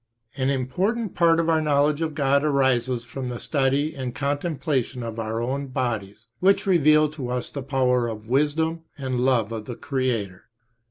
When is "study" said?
3.39-3.93